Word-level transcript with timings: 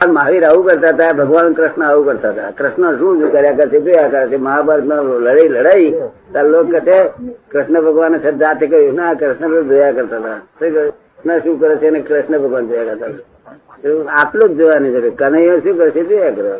મહાવીર 0.00 0.44
આવું 0.44 0.66
કરતા 0.66 0.88
હતા 0.88 1.12
ભગવાન 1.12 1.52
કૃષ્ણ 1.52 1.82
આવું 1.82 2.06
કરતા 2.06 2.30
હતા. 2.30 2.50
કૃષ્ણ 2.58 2.98
શું 2.98 3.20
શું 3.20 3.32
કર્યા 3.32 3.52
કરશે 3.52 3.78
કયા 3.80 4.08
કરે 4.08 4.26
છે 4.28 4.36
મહાભારત 4.36 4.84
લડાઈ 4.84 5.48
લડાઈ? 5.48 5.90
તાર 6.32 6.44
લોક 6.44 6.66
કહે 6.70 6.98
કૃષ્ણ 7.52 7.80
ભગવાન 7.86 8.18
જાતે 8.42 8.66
કહ્યું 8.66 8.94
ના 8.94 9.14
કૃષ્ણ 9.14 9.68
જોયા 9.70 9.92
કરતા 9.92 10.18
હતા. 10.18 10.38
કૃષ્ણ 10.60 11.38
શું 11.44 11.60
કરે 11.60 11.76
છે 11.76 11.88
અને 11.88 12.00
કૃષ્ણ 12.00 12.38
ભગવાન 12.44 12.68
જોયા 12.68 12.84
કરતા 12.90 13.08
હતા. 13.08 14.12
આટલું 14.20 14.48
જ 14.48 14.58
જોવાની 14.60 14.92
છે 14.94 15.10
કનૈયો 15.10 15.58
શું 15.64 15.74
કરશે 15.78 16.02
જોયા 16.10 16.36
કરે. 16.38 16.52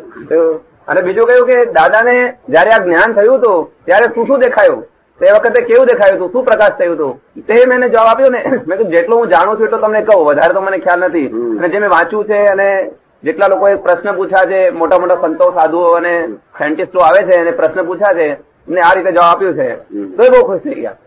અને 0.87 1.01
બીજું 1.07 1.25
કહ્યું 1.29 1.47
કે 1.47 1.57
દાદાને 1.79 2.15
જયારે 2.49 2.71
આ 2.75 2.83
જ્ઞાન 2.85 3.17
થયું 3.17 3.39
હતું 3.39 3.57
ત્યારે 3.85 4.13
શું 4.13 4.25
શું 4.27 4.39
દેખાયું? 4.39 4.83
તે 5.19 5.25
વખતે 5.35 5.59
કેવું 5.69 5.87
દેખાયું 5.87 6.17
હતું? 6.17 6.31
શું 6.33 6.43
પ્રકાશ 6.45 6.77
થયું 6.79 6.95
હતું? 6.95 7.11
તે 7.47 7.65
મેં 7.69 7.89
જવાબ 7.93 8.07
આપ્યો 8.11 8.29
ને. 8.35 8.41
મેં 8.67 8.77
જેટલું 8.93 9.19
હું 9.19 9.29
જાણું 9.33 9.57
છું 9.57 9.65
એટલું 9.67 9.81
તમને 9.81 10.01
કહું. 10.09 10.25
વધારે 10.29 10.53
તો 10.53 10.61
મને 10.61 10.77
ખ્યાલ 10.85 11.01
નથી. 11.07 11.27
અને 11.57 11.67
જે 11.73 11.79
મેં 11.83 11.89
વાંચ્યું 11.95 12.25
છે 12.29 12.45
અને 12.53 12.69
જેટલા 13.23 13.47
લોકોએ 13.49 13.75
પ્રશ્ન 13.85 14.15
પૂછ્યા 14.15 14.49
છે 14.51 14.59
મોટા 14.79 14.99
મોટા 14.99 15.21
સંતો 15.23 15.45
સાધુઓ 15.57 15.95
અને 15.97 16.13
સાયન્ટિસ્ટો 16.57 16.99
આવે 17.05 17.21
છે 17.29 17.39
અને 17.41 17.51
પ્રશ્ન 17.59 17.85
પૂછ્યા 17.87 18.17
છે 18.19 18.27
એમને 18.67 18.81
આ 18.81 18.93
રીતે 18.95 19.11
જવાબ 19.11 19.29
આપ્યો 19.29 19.53
છે. 19.53 19.67
તો 20.17 20.23
એ 20.23 20.29
બહુ 20.33 20.41
ખુશ 20.47 20.61
થઈ 20.65 20.81
ગયા. 20.81 20.97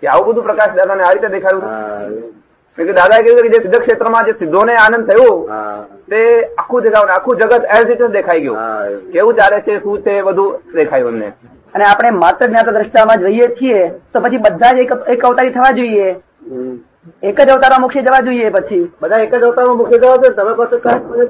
કે 0.00 0.06
આવું 0.08 0.32
બધું 0.32 0.44
પ્રકાશ 0.48 0.74
દાદાને 0.78 1.02
આ 1.04 1.12
રીતે 1.14 1.28
દેખાયું 1.36 1.64
કહ્યું 2.78 3.42
કે 3.44 3.50
જે 3.54 3.60
સિદ્ધ 3.64 3.78
ક્ષેત્રમાં 3.82 4.26
જે 4.28 4.32
સિદ્ધોને 4.40 4.72
આનંદ 4.80 5.10
થયો 5.10 5.34
તે 6.10 6.20
આખું 6.62 6.82
દેખાયું 6.86 7.12
આખું 7.14 7.38
જગત 7.40 7.64
એઝ 7.76 7.92
ઇટ 7.94 8.02
દેખાઈ 8.16 8.42
ગયું. 8.42 8.58
કેવું 9.12 9.38
ચાલે 9.38 9.62
છે 9.68 9.78
શું 9.84 10.02
છે 10.02 10.22
બધું 10.22 10.74
દેખાયું 10.74 11.14
એમને. 11.14 11.28
અને 11.74 11.84
આપણે 11.86 12.10
માત્ર 12.18 12.48
જ્ઞાતા 12.50 12.76
દ્રષ્ટામાં 12.76 13.22
જોઈએ 13.24 13.48
છીએ 13.60 13.80
તો 14.12 14.20
પછી 14.20 14.42
બધા 14.48 14.74
જ 14.76 14.84
એક 14.84 14.92
એક 15.14 15.24
અવતારી 15.30 15.54
થવા 15.56 15.72
જોઈએ. 15.78 16.08
એક 17.28 17.38
જ 17.38 17.50
અવતારમાં 17.50 17.82
મુખી 17.84 18.02
જવા 18.06 18.22
જોઈએ 18.26 18.50
પછી. 18.50 18.84
બધા 19.00 19.22
એક 19.24 19.32
જ 19.32 19.44
અવતારમાં 19.44 19.78
મૂકી 19.78 20.00
દો 20.02 20.10
છે 20.22 20.28
તમે 20.36 20.52
કહો 20.54 20.64
છો 20.70 20.78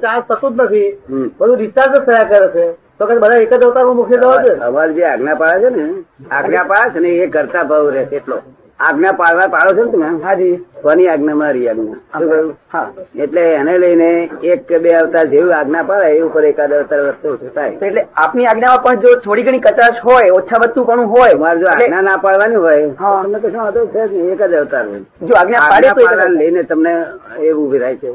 ચાર્જ 0.03 0.25
થતું 0.29 0.53
જ 0.57 0.63
નથી. 0.65 0.91
બધું 1.39 1.57
ડિસ્ચાર્જ 1.57 1.93
જ 1.95 2.05
થયા 2.07 2.29
કરે 2.31 2.49
છે. 2.55 2.65
તો 2.99 3.07
કે 3.07 3.15
બધા 3.23 3.41
એક 3.45 3.51
જ 3.51 3.65
અવતારમાં 3.65 3.97
મુખી 3.97 4.21
જવા 4.23 4.43
છે 4.45 4.53
અમારે 4.69 4.93
જે 4.95 5.05
આજ્ઞા 5.05 5.37
પાડે 5.37 5.69
છે 5.69 5.71
ને 5.77 5.85
આજ્ઞા 6.31 6.65
પાડે 6.65 6.93
છે 6.93 7.01
ને 7.01 7.11
એ 7.25 7.29
કરતા 7.29 7.65
ભાવ 7.65 7.89
રહેશે 7.91 8.17
એટલો. 8.17 8.37
આજ્ઞા 8.81 9.13
પાડવા 9.13 9.49
પાડો 9.49 9.71
છો 9.77 9.85
ને 9.85 9.91
તમે? 9.93 10.09
હાજી. 10.25 10.57
કોની 10.83 11.09
આજ્ઞા? 11.09 11.35
મારી 11.35 11.69
આજ્ઞા. 11.69 12.41
હા. 12.73 12.89
એટલે 13.25 13.45
એને 13.55 13.79
લઈને 13.79 14.09
એક 14.43 14.67
કે 14.69 14.79
બે 14.79 14.91
અવતાર 14.97 15.27
જેવું 15.29 15.53
આજ્ઞા 15.59 15.85
પાડે 15.91 16.11
એ 16.17 16.23
ઉપર 16.23 16.45
એકાદ 16.45 16.73
અવતાર 16.73 17.01
વસ્તુ 17.07 17.51
થાય. 17.55 17.73
એટલે 17.81 18.03
આપની 18.17 18.47
આજ્ઞામાં 18.47 18.83
પણ 18.85 19.01
જો 19.03 19.15
થોડી 19.21 19.45
ઘણી 19.47 19.61
કચાશ 19.61 20.03
હોય 20.09 20.35
ઓછા 20.35 20.61
વધતું 20.63 20.87
પણ 20.87 21.09
હોય 21.15 21.39
મારે 21.45 21.61
જો 21.61 21.71
આજ્ઞા 21.71 22.03
ના 22.03 22.19
પાડવાની 22.19 22.57
હોય 22.57 22.91
તમને 22.91 23.39
કશું 23.39 23.61
વાંધો? 23.61 23.87
છે 23.87 24.03
જ 24.09 24.15
એક 24.33 24.43
જ 24.51 24.55
અવતાર 24.61 24.85
હોય. 24.87 25.01
જો 25.23 25.35
આજ્ઞા 25.41 25.65
પાડે 25.71 25.89
તો. 25.95 26.29
લઈને 26.29 26.63
તમને 26.65 26.93
એવું 27.41 27.65
ઊભી 27.65 27.79
રહે 27.79 27.97
છે. 27.97 28.09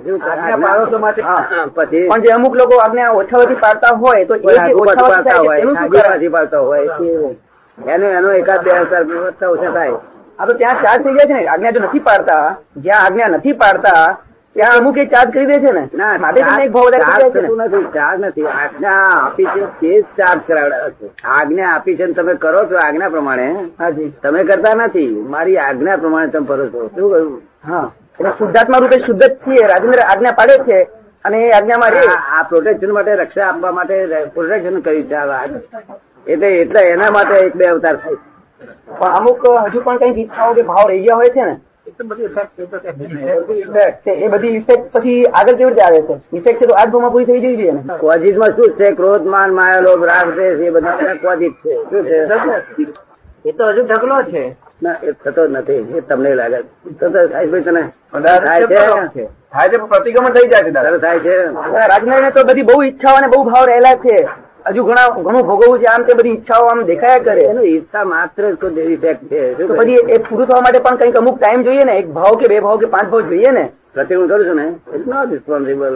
પછી 1.76 2.08
પણ 2.08 2.22
જે 2.22 2.34
અમુક 2.34 2.56
લોકો 2.56 2.82
આજ્ઞા 2.86 3.12
ઓછાવતી 3.14 3.60
પાડતા 3.66 3.96
હોય 3.96 4.26
તો 4.26 4.36
પાડતા 4.38 5.38
હોય 5.38 6.30
પાડતા 6.30 6.60
હોય 6.60 6.90
એનો 7.78 8.06
એનો 8.08 8.32
એકાદ 8.40 8.64
બે 8.64 8.72
અવતાર 8.72 9.04
વધતા 9.04 9.50
ઓછા 9.50 9.74
થાય. 9.74 10.00
આ 10.42 10.46
તો 10.46 10.54
ત્યાં 10.60 10.84
ચાર્જ 10.84 11.04
થઈ 11.06 11.16
જાય 11.18 11.30
છે 11.30 11.34
ને. 11.34 11.48
આજ્ઞા 11.48 11.72
જો 11.72 11.80
નથી 11.80 12.00
પાડતા. 12.10 12.56
જ્યાં 12.78 13.06
આજ્ઞા 13.06 13.28
નથી 13.28 13.54
પાડતા 13.64 14.04
ત્યાં 14.56 14.78
અમુક 14.80 14.98
એ 14.98 15.06
ચાર્જ 15.06 15.34
કરી 15.34 15.46
દે 15.46 15.58
છે 15.64 15.72
ને. 15.72 15.84
ના 15.94 16.14
માટે 16.20 16.40
એક 16.64 16.72
ભાવ 16.72 16.88
નથી 17.66 17.84
ચાર્જ 17.94 18.24
નથી. 18.26 18.46
આજ્ઞા 18.62 19.04
આપી 19.26 19.46
છે 19.46 19.66
તે 19.82 19.92
જ 20.02 20.06
ચાર્જ 20.18 20.40
કરાવડાવે 20.48 21.12
આજ્ઞા 21.36 21.74
આપી 21.76 21.96
છે 22.00 22.08
તમે 22.20 22.34
કરો 22.46 22.64
છો 22.72 22.80
આજ્ઞા 22.86 23.10
પ્રમાણે. 23.10 23.48
હાજી. 23.80 24.10
તમે 24.24 24.44
કરતા 24.44 24.74
નથી. 24.76 25.12
મારી 25.36 25.58
આજ્ઞા 25.58 25.98
પ્રમાણે 25.98 26.34
તમે 26.38 26.48
કરો 26.48 26.66
છો. 26.70 26.88
શું 26.96 27.12
કહ્યું? 27.12 27.42
હા. 27.68 27.86
એટલે 28.20 28.32
શુદ્ધાત્મા 28.40 28.78
રૂપે 28.78 28.98
શુદ્ધ 29.06 29.24
જ 29.24 29.32
છીએ. 29.46 29.68
રાજેન્દ્ર 29.68 30.04
આજ્ઞા 30.08 30.36
પાડે 30.42 30.58
છે 30.58 30.82
અને 31.26 31.38
એ 31.46 31.52
આજ્ઞામાં 31.52 31.92
આ 32.40 32.44
પ્રોટેક્શન 32.50 32.92
માટે 32.92 33.16
રક્ષા 33.16 33.48
આપવા 33.48 33.72
માટે 33.72 33.96
પ્રોટેક્શન 34.34 34.80
કર્યું 34.80 35.08
છે 35.10 36.34
એટલે 36.34 36.50
એટલે 36.62 36.82
એના 36.90 37.12
માટે 37.12 37.34
એક 37.46 37.56
બે 37.56 37.66
અવતાર 37.66 37.96
થાય. 37.96 38.18
પણ 39.00 39.20
અમુક 39.20 39.44
હજુ 39.66 39.82
પણ 39.82 39.98
કંઈક 39.98 40.18
ઈચ્છાઓ 40.18 40.54
કે 40.54 40.62
ભાવ 40.62 40.90
રહી 40.90 41.04
ગયા 41.04 41.16
હોય 41.16 41.30
છે 41.30 41.46
ને 41.46 41.60
એ 41.88 42.04
બધી 42.04 42.28
તો 42.28 43.54
ઇફેક્ટ 43.54 44.08
છે. 44.08 44.12
એ 44.12 44.28
બધી 44.28 44.48
ઇફેક્ટ 44.48 44.92
પછી 44.94 45.24
આગળ 45.24 45.56
કેવી 45.56 45.70
રીતે 45.70 45.84
આવે 45.84 46.02
છે? 46.02 46.16
ઇફેક્ટ 46.34 46.62
છે 46.62 46.66
તો 46.66 46.74
આજ 46.74 46.90
ભાવમાં 46.90 47.12
પૂરી 47.12 47.26
થઈ 47.26 47.40
જવી 47.40 47.58
જોઈએ 47.58 47.72
ને? 47.72 47.82
કોઝિસમાં 48.00 48.50
શું 48.50 48.76
છે? 48.80 48.92
ક્રોધ 48.92 49.26
માન 49.26 49.54
માયા 49.54 49.80
લોભ 49.80 50.04
રાગ 50.04 50.34
દ્વેષ 50.34 50.60
એ 50.60 50.70
બધા 50.70 51.16
કોઝિસ 51.24 51.54
છે. 51.66 51.74
શું 51.90 52.04
છે? 52.06 52.18
એ 53.46 53.52
તો 53.52 53.64
હજુ 53.70 53.86
ઢગલો 53.86 54.22
છે. 54.24 54.44
ના 54.84 54.96
એ 55.04 55.12
થતો 55.12 55.48
જ 55.48 55.52
નથી. 55.52 55.82
એ 55.98 56.02
તમને 56.02 56.36
લાગે. 56.36 56.60
થતો 57.00 57.28
થાય 57.28 57.48
છે 57.48 57.62
તને. 57.62 57.84
થાય 58.14 58.62
છે? 59.08 59.28
થાય 59.52 59.70
છે 59.70 59.78
પ્રતિક્રમણ 59.78 60.30
થઈ 60.30 60.50
જાય 60.50 60.64
છે 60.64 60.72
દાદા 60.72 60.98
થાય 60.98 61.20
છે. 61.20 61.36
રાજનારાયણ 61.88 62.22
ને 62.22 62.32
તો 62.32 62.44
બધી 62.44 62.62
બહુ 62.62 62.84
ઈચ્છાઓ 62.84 63.16
અને 63.16 63.28
બહુ 63.28 63.44
ભાવ 63.44 63.66
રહેલા 63.66 63.96
છે. 63.96 64.28
હજુ 64.70 64.84
ઘણા 64.88 65.10
ઘણું 65.26 65.44
ભોગવવું 65.50 65.80
છે. 65.82 65.88
આમ 65.92 66.04
તે 66.08 66.14
બધી 66.20 66.34
ઈચ્છાઓ 66.38 66.66
આમ 66.72 66.82
દેખાયા 66.92 67.26
કરે. 67.28 67.44
એનું 67.52 67.66
ઈચ્છા 67.66 68.06
માત્ર 68.14 68.44
તો 68.62 68.70
દેવી 68.70 69.00
ફેક્ટ 69.04 69.24
છે. 69.32 69.42
તો 69.58 69.74
પછી 69.80 70.02
એ 70.16 70.18
પૂરું 70.30 70.48
થવા 70.48 70.62
માટે 70.66 70.80
પણ 70.86 70.98
કંઈક 71.02 71.18
અમુક 71.22 71.38
ટાઈમ 71.40 71.62
જોઈએ 71.68 71.86
ને? 71.90 71.94
એક 72.02 72.08
ભાવ 72.18 72.34
કે 72.42 72.50
બે 72.52 72.60
ભાવ 72.66 72.78
કે 72.82 72.88
પાંચ 72.96 73.08
ભાવ 73.14 73.22
જોઈએ 73.32 73.52
ને? 73.58 73.66
પ્રતિક્રમણ 73.94 74.30
કરું 74.32 74.46
છું 74.50 74.58
ને? 74.62 74.68
ઇટ 74.96 75.06
નોટ 75.14 75.28
રિસ્પોન્સિબલ 75.32 75.94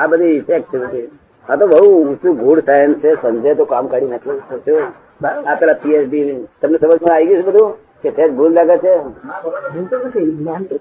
આ 0.00 0.06
બધી 0.06 0.34
ઇફેક્ટ 0.40 0.68
છે 0.72 0.78
બધી. 0.78 1.08
આ 1.48 1.56
તો 1.56 1.64
બહુ 1.66 1.86
ઊંચું 2.00 2.32
ગુડ 2.42 2.58
સાયન્સ 2.66 2.96
છે. 3.04 3.10
સમજે 3.22 3.54
તો 3.54 3.64
કામ 3.64 3.86
કાઢી 3.86 4.12
નાખ્યું. 4.14 4.92
આ 5.24 5.56
પેલા 5.60 5.78
પીએચડી 5.82 6.36
તમને 6.62 6.78
સમજમાં 6.78 7.14
આવી 7.14 7.26
ગયું 7.26 7.42
છે 7.42 7.46
બધું? 7.50 7.70
કે 8.02 8.10
તે 8.10 8.24
ભૂલ 8.28 8.52
લાગે 8.52 8.76
છે? 8.84 8.94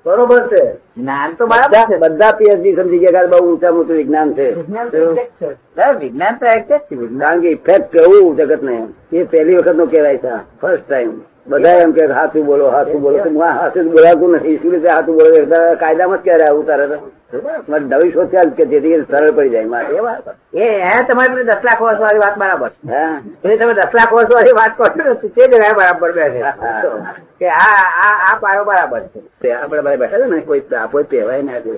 બરોબર 0.06 0.42
છે. 0.52 0.64
જ્ઞાન 0.98 1.32
તો 1.38 1.46
બરાબર 1.46 1.98
બધા 1.98 1.98
બધા 2.04 2.32
પીએચડી 2.32 2.76
સમજી 2.76 3.00
ગયા 3.00 3.28
બહુ 3.28 3.40
ઊંચા 3.48 3.72
ઊંચું 3.72 3.96
વિજ્ઞાન 3.96 4.34
છે. 4.34 4.48
વિજ્ઞાન 4.52 4.88
તો 4.90 4.98
exact 4.98 6.86
છે. 6.90 6.96
કારણ 7.20 7.42
કે 7.42 7.50
ઇફેક્ટ 7.52 7.92
કેવું 7.92 8.36
જગત 8.38 8.62
ને 8.64 8.88
એ 9.14 9.24
પહેલી 9.24 9.56
વખતનું 9.56 9.92
કહેવાય 9.92 10.18
છે 10.18 10.32
ફર્સ્ટ 10.62 10.86
ટાઈમ 10.88 11.12
બધા 11.48 11.78
એમ 11.84 11.92
કે 11.92 12.06
હાથું 12.06 12.46
બોલો 12.46 12.66
હાથું 12.70 13.02
બોલો. 13.02 13.18
તો 13.18 13.30
હું 13.30 13.42
હાથું 13.42 13.92
બોલાતું 13.92 14.30
નથી. 14.36 14.58
શું 14.58 14.72
રીતે 14.72 14.90
હાથું 14.90 15.16
બોલો? 15.16 15.30
એ 15.36 15.76
કાયદામાં 15.76 16.18
જ 16.18 16.22
ક્યારે 16.24 16.44
આવું 16.44 16.66
તારે 16.66 16.86
તો. 16.88 16.98
મારે 17.70 17.84
નવી 17.86 18.12
શોધ્યા 18.12 18.54
કે 18.58 18.66
જેથી 18.66 19.02
સરળ 19.12 19.32
પડી 19.32 19.50
જાય. 19.50 19.66
માટે 19.66 19.94
એ 20.54 20.66
એ 20.92 21.04
તમારી 21.08 21.44
દસ 21.44 21.62
લાખ 21.64 21.82
વર્ષ 21.82 22.00
વાળી 22.00 22.24
વાત 22.26 22.38
બરાબર 22.38 22.70
છે. 22.70 23.58
તમે 23.58 23.74
દસ 23.74 23.94
લાખ 24.00 24.14
વર્ષ 24.14 24.34
વાળી 24.36 24.58
વાત 24.60 24.78
કરો 24.78 25.14
છો 25.14 25.28
તે 25.28 25.48
જ 25.48 25.54
બરાબર 25.80 26.12
બેસે 26.12 26.40
કે 27.40 27.48
આ 27.48 27.82
આ 28.06 28.14
આ 28.30 28.40
પાયો 28.40 28.64
બરાબર 28.64 29.02
છે. 29.02 29.52
આપણે 29.52 29.82
બધા 29.82 29.96
બેઠા 29.96 30.18
છે 30.18 30.26
ને 30.26 30.42
કોઈ 30.42 30.62
આપો 30.84 31.04
કહેવાય 31.12 31.42
ને 31.42 31.56
આજે 31.56 31.74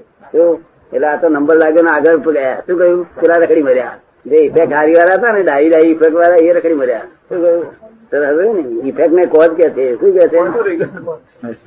એટલે 0.94 1.08
આ 1.08 1.18
તો 1.18 1.30
નંબર 1.30 1.56
લાગ્યો 1.56 1.84
ને 1.84 1.92
આગળ 1.92 2.18
ગયા. 2.18 2.58
શું 2.68 2.78
કહ્યું? 2.80 3.08
પેલા 3.22 3.36
રખડી 3.36 3.64
મર્યા. 3.64 3.96
જે 4.26 4.38
ઇફેક્ટ 4.38 4.74
હારી 4.74 4.96
વાળા 4.96 5.14
હતા 5.14 5.34
ને 5.34 5.44
ડાઈ 5.44 5.70
ડાઈ 5.70 5.82
ઇફેક્ટ 5.82 6.14
વાળા 6.14 6.36
એ 6.36 6.54
રખડી 6.54 6.74
મર્યા. 6.74 7.08
શું 7.30 7.42
કહ્યું? 7.42 8.56
ને? 8.56 8.88
ઇફેક્ટ 8.90 9.14
ને 9.14 9.26
કોજ 9.26 9.52
કે 9.52 9.70
છે? 9.70 9.96
શું 10.00 10.14
કે 10.14 10.28
છે? 10.28 10.40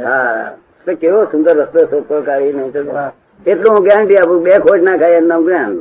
હા. 0.04 0.50
કેવો 1.00 1.24
સુંદર 1.24 1.56
રસ્તો 1.56 1.80
શોધતો 1.91 2.22
કાઢીને 2.22 2.70
એટલું 3.47 3.74
હું 3.74 3.84
ગેરંટી 3.84 4.19
આપું 4.19 4.42
બે 4.42 4.58
ખોટ 4.58 4.82
ના 4.82 4.97
ખાય 4.98 5.19
એમના 5.19 5.41
જ્ઞાન. 5.41 5.72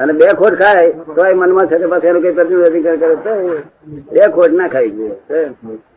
અને 0.00 0.12
બે 0.12 0.26
ખોટ 0.34 0.54
ખાય 0.54 0.92
તો 1.14 1.26
એ 1.26 1.34
મનમાં 1.34 1.68
છે 1.68 1.86
પાસે 1.86 2.06
એનું 2.06 2.22
કઈ 2.22 2.32
પ્રતિનિધિ 2.32 2.66
અધિકાર 2.66 2.96
કરે 2.96 3.16
તો 3.16 3.32
બે 4.12 4.20
ખોટ 4.30 4.52
ના 4.52 4.68
ખાઈ 4.68 4.90
જોઈએ 4.90 5.42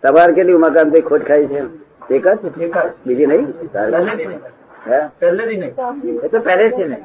તમારે 0.02 0.34
કેટલી 0.34 0.57
મકાનથી 0.57 1.02
ખોટ 1.02 1.24
ખાઈ 1.24 1.47
છે? 1.47 1.62
એક 2.09 2.24
જ? 2.24 2.40
બીજી 3.06 3.28
નહીં? 3.28 3.47
હે? 4.85 5.00
એ 6.24 6.30
તો 6.30 6.40
પહેલેથી 6.41 6.78
છે 6.78 6.86
ને 6.86 6.97